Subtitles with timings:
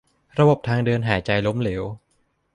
[0.39, 1.83] ระบบทางเดินหายใจล้มเหลว